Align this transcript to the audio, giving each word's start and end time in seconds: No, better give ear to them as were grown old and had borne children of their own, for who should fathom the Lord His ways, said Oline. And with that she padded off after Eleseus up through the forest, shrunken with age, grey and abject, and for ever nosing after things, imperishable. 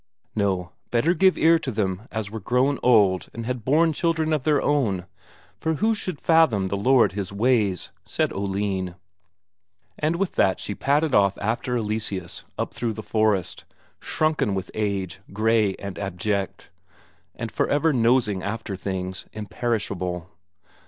No, 0.33 0.71
better 0.89 1.13
give 1.13 1.37
ear 1.37 1.59
to 1.59 1.69
them 1.69 2.07
as 2.11 2.31
were 2.31 2.39
grown 2.39 2.79
old 2.81 3.27
and 3.35 3.45
had 3.45 3.63
borne 3.63 3.93
children 3.93 4.33
of 4.33 4.45
their 4.45 4.59
own, 4.59 5.05
for 5.59 5.75
who 5.75 5.93
should 5.93 6.19
fathom 6.19 6.69
the 6.69 6.75
Lord 6.75 7.11
His 7.11 7.31
ways, 7.31 7.91
said 8.03 8.33
Oline. 8.33 8.95
And 9.99 10.15
with 10.15 10.33
that 10.37 10.59
she 10.59 10.73
padded 10.73 11.13
off 11.13 11.37
after 11.37 11.77
Eleseus 11.77 12.43
up 12.57 12.73
through 12.73 12.93
the 12.93 13.03
forest, 13.03 13.63
shrunken 13.99 14.55
with 14.55 14.71
age, 14.73 15.19
grey 15.33 15.75
and 15.75 15.99
abject, 15.99 16.71
and 17.35 17.51
for 17.51 17.67
ever 17.69 17.93
nosing 17.93 18.41
after 18.41 18.75
things, 18.75 19.27
imperishable. 19.33 20.31